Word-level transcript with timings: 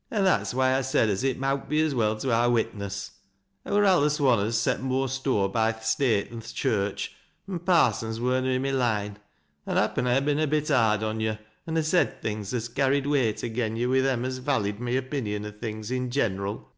"An' 0.10 0.24
that's 0.24 0.52
why 0.52 0.74
I 0.74 0.80
said 0.80 1.08
as 1.08 1.22
It 1.22 1.38
mowt 1.38 1.68
be 1.68 1.80
as 1.80 1.94
well 1.94 2.16
to 2.16 2.34
ha' 2.34 2.46
a 2.46 2.50
witness. 2.50 3.12
I 3.64 3.70
wur 3.70 3.84
alius 3.84 4.18
one 4.18 4.40
as 4.44 4.58
set 4.58 4.80
more 4.82 5.08
store 5.08 5.48
by 5.48 5.70
th' 5.70 5.84
state 5.84 6.28
than 6.28 6.40
th' 6.40 6.52
church, 6.52 7.12
an' 7.46 7.60
parsona 7.60 8.20
wur 8.20 8.40
na 8.40 8.48
i' 8.48 8.58
my 8.58 8.72
line, 8.72 9.20
an' 9.64 9.76
happen 9.76 10.08
I 10.08 10.16
ha' 10.20 10.24
ben 10.24 10.40
a 10.40 10.48
bit 10.48 10.66
hard 10.70 11.04
on 11.04 11.20
yo', 11.20 11.38
an' 11.68 11.76
ha' 11.76 11.84
said 11.84 12.20
things 12.20 12.52
as 12.52 12.68
carried 12.68 13.06
weight 13.06 13.44
agen 13.44 13.76
yo' 13.76 13.88
wi' 13.88 14.00
them 14.00 14.24
as 14.24 14.38
valleyed 14.38 14.80
my 14.80 14.90
opinion 14.90 15.46
o' 15.46 15.52
things 15.52 15.92
i' 15.92 16.00
general. 16.08 16.68